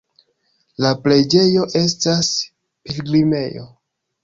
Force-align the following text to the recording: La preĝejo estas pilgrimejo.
La 0.85 0.93
preĝejo 1.03 1.67
estas 1.83 2.33
pilgrimejo. 2.87 3.71